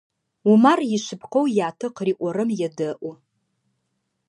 Умар 0.49 0.79
ишъыпкъэу 0.95 1.45
ятэ 1.67 1.87
къыриӏорэм 1.95 2.49
едэӏу. 2.67 3.13